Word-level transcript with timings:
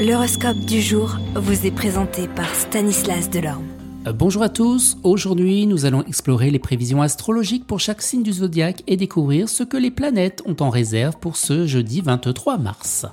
L'horoscope 0.00 0.56
du 0.60 0.80
jour 0.80 1.18
vous 1.34 1.66
est 1.66 1.70
présenté 1.70 2.26
par 2.26 2.54
Stanislas 2.54 3.28
Delorme. 3.28 3.66
Euh, 4.06 4.14
bonjour 4.14 4.42
à 4.42 4.48
tous, 4.48 4.96
aujourd'hui 5.02 5.66
nous 5.66 5.84
allons 5.84 6.02
explorer 6.04 6.50
les 6.50 6.58
prévisions 6.58 7.02
astrologiques 7.02 7.66
pour 7.66 7.80
chaque 7.80 8.00
signe 8.00 8.22
du 8.22 8.32
zodiaque 8.32 8.82
et 8.86 8.96
découvrir 8.96 9.50
ce 9.50 9.62
que 9.62 9.76
les 9.76 9.90
planètes 9.90 10.42
ont 10.46 10.56
en 10.60 10.70
réserve 10.70 11.18
pour 11.18 11.36
ce 11.36 11.66
jeudi 11.66 12.00
23 12.00 12.56
mars. 12.56 13.04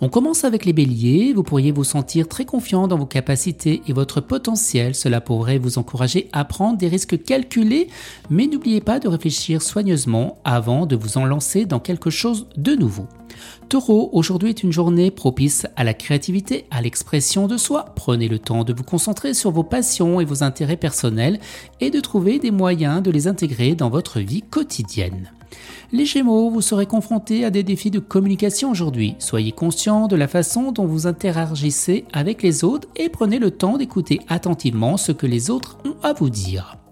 On 0.00 0.08
commence 0.08 0.42
avec 0.42 0.64
les 0.64 0.72
béliers, 0.72 1.32
vous 1.32 1.44
pourriez 1.44 1.70
vous 1.70 1.84
sentir 1.84 2.26
très 2.26 2.44
confiant 2.44 2.88
dans 2.88 2.98
vos 2.98 3.06
capacités 3.06 3.82
et 3.86 3.92
votre 3.92 4.20
potentiel, 4.20 4.96
cela 4.96 5.20
pourrait 5.20 5.58
vous 5.58 5.78
encourager 5.78 6.28
à 6.32 6.44
prendre 6.44 6.76
des 6.76 6.88
risques 6.88 7.22
calculés, 7.22 7.86
mais 8.28 8.48
n'oubliez 8.48 8.80
pas 8.80 8.98
de 8.98 9.06
réfléchir 9.06 9.62
soigneusement 9.62 10.38
avant 10.42 10.86
de 10.86 10.96
vous 10.96 11.16
en 11.16 11.26
lancer 11.26 11.64
dans 11.64 11.78
quelque 11.78 12.10
chose 12.10 12.48
de 12.56 12.74
nouveau. 12.74 13.06
Taureau, 13.68 14.10
aujourd'hui 14.12 14.50
est 14.50 14.62
une 14.62 14.72
journée 14.72 15.10
propice 15.10 15.66
à 15.76 15.84
la 15.84 15.94
créativité, 15.94 16.66
à 16.70 16.82
l'expression 16.82 17.46
de 17.46 17.56
soi. 17.56 17.86
Prenez 17.96 18.28
le 18.28 18.38
temps 18.38 18.64
de 18.64 18.72
vous 18.72 18.84
concentrer 18.84 19.34
sur 19.34 19.50
vos 19.50 19.64
passions 19.64 20.20
et 20.20 20.24
vos 20.24 20.42
intérêts 20.42 20.76
personnels 20.76 21.40
et 21.80 21.90
de 21.90 22.00
trouver 22.00 22.38
des 22.38 22.50
moyens 22.50 23.02
de 23.02 23.10
les 23.10 23.26
intégrer 23.26 23.74
dans 23.74 23.90
votre 23.90 24.20
vie 24.20 24.42
quotidienne. 24.42 25.30
Les 25.92 26.06
Gémeaux, 26.06 26.50
vous 26.50 26.60
serez 26.60 26.86
confrontés 26.86 27.44
à 27.44 27.50
des 27.50 27.62
défis 27.62 27.90
de 27.90 28.00
communication 28.00 28.70
aujourd'hui. 28.70 29.14
Soyez 29.18 29.52
conscient 29.52 30.08
de 30.08 30.16
la 30.16 30.28
façon 30.28 30.72
dont 30.72 30.86
vous 30.86 31.06
interagissez 31.06 32.04
avec 32.12 32.42
les 32.42 32.64
autres 32.64 32.88
et 32.96 33.08
prenez 33.08 33.38
le 33.38 33.50
temps 33.50 33.76
d'écouter 33.76 34.20
attentivement 34.28 34.96
ce 34.96 35.12
que 35.12 35.26
les 35.26 35.50
autres 35.50 35.78
ont 35.84 35.96
à 36.02 36.12
vous 36.12 36.30
dire. 36.30 36.83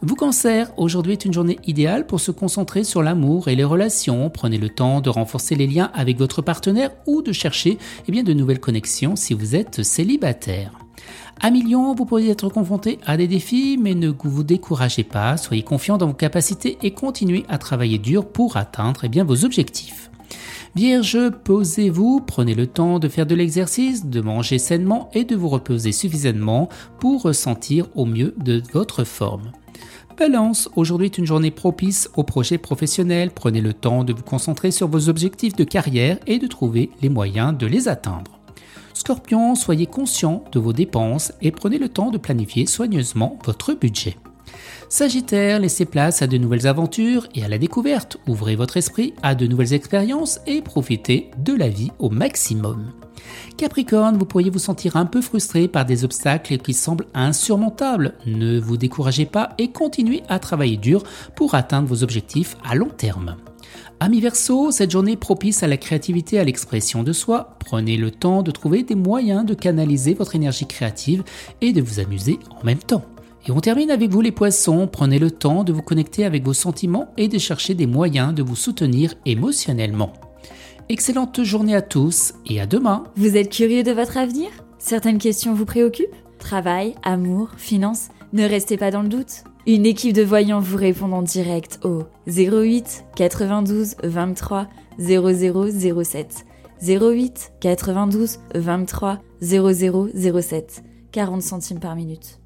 Vous 0.00 0.16
cancer, 0.16 0.72
aujourd'hui 0.76 1.12
est 1.12 1.24
une 1.24 1.32
journée 1.32 1.58
idéale 1.66 2.06
pour 2.06 2.20
se 2.20 2.30
concentrer 2.30 2.84
sur 2.84 3.02
l'amour 3.02 3.48
et 3.48 3.56
les 3.56 3.64
relations. 3.64 4.30
Prenez 4.30 4.58
le 4.58 4.68
temps 4.68 5.00
de 5.00 5.10
renforcer 5.10 5.54
les 5.54 5.66
liens 5.66 5.90
avec 5.94 6.18
votre 6.18 6.42
partenaire 6.42 6.90
ou 7.06 7.22
de 7.22 7.32
chercher 7.32 7.78
eh 8.08 8.12
bien, 8.12 8.22
de 8.22 8.32
nouvelles 8.32 8.60
connexions 8.60 9.16
si 9.16 9.34
vous 9.34 9.54
êtes 9.54 9.82
célibataire. 9.82 10.72
À 11.40 11.50
million, 11.50 11.94
vous 11.94 12.04
pourriez 12.04 12.30
être 12.30 12.48
confronté 12.48 12.98
à 13.04 13.16
des 13.16 13.26
défis, 13.26 13.78
mais 13.80 13.94
ne 13.94 14.12
vous 14.22 14.44
découragez 14.44 15.02
pas, 15.02 15.36
soyez 15.36 15.62
confiant 15.62 15.98
dans 15.98 16.06
vos 16.06 16.12
capacités 16.12 16.78
et 16.82 16.92
continuez 16.92 17.44
à 17.48 17.58
travailler 17.58 17.98
dur 17.98 18.26
pour 18.26 18.56
atteindre 18.56 19.00
eh 19.04 19.08
bien, 19.08 19.24
vos 19.24 19.44
objectifs. 19.44 20.11
Vierge, 20.74 21.18
posez-vous, 21.44 22.20
prenez 22.26 22.54
le 22.54 22.66
temps 22.66 22.98
de 22.98 23.08
faire 23.08 23.26
de 23.26 23.34
l'exercice, 23.34 24.06
de 24.06 24.22
manger 24.22 24.58
sainement 24.58 25.10
et 25.12 25.24
de 25.24 25.36
vous 25.36 25.50
reposer 25.50 25.92
suffisamment 25.92 26.70
pour 26.98 27.22
ressentir 27.22 27.88
au 27.94 28.06
mieux 28.06 28.34
de 28.38 28.62
votre 28.72 29.04
forme. 29.04 29.52
Balance, 30.18 30.70
aujourd'hui 30.74 31.06
est 31.06 31.18
une 31.18 31.26
journée 31.26 31.50
propice 31.50 32.08
aux 32.16 32.22
projets 32.22 32.56
professionnels. 32.56 33.32
Prenez 33.34 33.60
le 33.60 33.74
temps 33.74 34.02
de 34.02 34.14
vous 34.14 34.22
concentrer 34.22 34.70
sur 34.70 34.88
vos 34.88 35.10
objectifs 35.10 35.56
de 35.56 35.64
carrière 35.64 36.18
et 36.26 36.38
de 36.38 36.46
trouver 36.46 36.88
les 37.02 37.10
moyens 37.10 37.56
de 37.56 37.66
les 37.66 37.88
atteindre. 37.88 38.40
Scorpion, 38.94 39.54
soyez 39.54 39.86
conscient 39.86 40.42
de 40.52 40.58
vos 40.58 40.72
dépenses 40.72 41.32
et 41.42 41.50
prenez 41.50 41.76
le 41.76 41.90
temps 41.90 42.10
de 42.10 42.18
planifier 42.18 42.64
soigneusement 42.64 43.38
votre 43.44 43.74
budget. 43.74 44.16
Sagittaire, 44.92 45.58
laissez 45.58 45.86
place 45.86 46.20
à 46.20 46.26
de 46.26 46.36
nouvelles 46.36 46.66
aventures 46.66 47.26
et 47.34 47.42
à 47.42 47.48
la 47.48 47.56
découverte. 47.56 48.18
Ouvrez 48.28 48.56
votre 48.56 48.76
esprit 48.76 49.14
à 49.22 49.34
de 49.34 49.46
nouvelles 49.46 49.72
expériences 49.72 50.38
et 50.46 50.60
profitez 50.60 51.30
de 51.38 51.54
la 51.54 51.70
vie 51.70 51.90
au 51.98 52.10
maximum. 52.10 52.92
Capricorne, 53.56 54.18
vous 54.18 54.26
pourriez 54.26 54.50
vous 54.50 54.58
sentir 54.58 54.96
un 54.96 55.06
peu 55.06 55.22
frustré 55.22 55.66
par 55.66 55.86
des 55.86 56.04
obstacles 56.04 56.58
qui 56.58 56.74
semblent 56.74 57.06
insurmontables. 57.14 58.16
Ne 58.26 58.60
vous 58.60 58.76
découragez 58.76 59.24
pas 59.24 59.54
et 59.56 59.72
continuez 59.72 60.24
à 60.28 60.38
travailler 60.38 60.76
dur 60.76 61.04
pour 61.36 61.54
atteindre 61.54 61.88
vos 61.88 62.02
objectifs 62.02 62.58
à 62.62 62.74
long 62.74 62.90
terme. 62.90 63.36
Ami 63.98 64.20
Verseau, 64.20 64.72
cette 64.72 64.90
journée 64.90 65.16
propice 65.16 65.62
à 65.62 65.68
la 65.68 65.78
créativité 65.78 66.36
et 66.36 66.40
à 66.40 66.44
l'expression 66.44 67.02
de 67.02 67.14
soi. 67.14 67.56
Prenez 67.60 67.96
le 67.96 68.10
temps 68.10 68.42
de 68.42 68.50
trouver 68.50 68.82
des 68.82 68.94
moyens 68.94 69.46
de 69.46 69.54
canaliser 69.54 70.12
votre 70.12 70.36
énergie 70.36 70.66
créative 70.66 71.24
et 71.62 71.72
de 71.72 71.80
vous 71.80 71.98
amuser 71.98 72.38
en 72.60 72.62
même 72.66 72.76
temps. 72.76 73.06
Et 73.46 73.50
on 73.50 73.60
termine 73.60 73.90
avec 73.90 74.10
vous 74.10 74.20
les 74.20 74.30
poissons, 74.30 74.86
prenez 74.86 75.18
le 75.18 75.30
temps 75.30 75.64
de 75.64 75.72
vous 75.72 75.82
connecter 75.82 76.24
avec 76.24 76.44
vos 76.44 76.52
sentiments 76.52 77.12
et 77.16 77.26
de 77.26 77.38
chercher 77.38 77.74
des 77.74 77.86
moyens 77.86 78.34
de 78.34 78.42
vous 78.42 78.54
soutenir 78.54 79.14
émotionnellement. 79.26 80.12
Excellente 80.88 81.42
journée 81.42 81.74
à 81.74 81.82
tous 81.82 82.34
et 82.46 82.60
à 82.60 82.66
demain. 82.66 83.04
Vous 83.16 83.36
êtes 83.36 83.50
curieux 83.50 83.82
de 83.82 83.90
votre 83.90 84.16
avenir? 84.16 84.48
Certaines 84.78 85.18
questions 85.18 85.54
vous 85.54 85.64
préoccupent? 85.64 86.14
Travail, 86.38 86.94
amour, 87.02 87.50
finances 87.56 88.08
Ne 88.32 88.44
restez 88.44 88.76
pas 88.76 88.90
dans 88.90 89.02
le 89.02 89.08
doute. 89.08 89.44
Une 89.66 89.86
équipe 89.86 90.12
de 90.12 90.22
voyants 90.22 90.60
vous 90.60 90.76
répond 90.76 91.10
en 91.12 91.22
direct 91.22 91.80
au 91.84 92.04
08 92.26 93.04
92 93.16 93.96
23 94.02 94.68
0007. 94.98 96.44
08 96.80 97.52
92 97.60 98.38
23 98.54 99.18
0007. 99.40 100.82
40 101.12 101.42
centimes 101.42 101.80
par 101.80 101.94
minute. 101.94 102.41